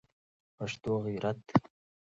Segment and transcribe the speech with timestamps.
[0.57, 1.55] پښتو غیرت دی